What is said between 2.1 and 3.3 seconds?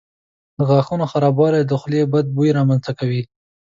بد بوی رامنځته کوي.